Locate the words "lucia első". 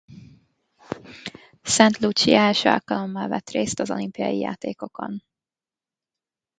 1.99-2.69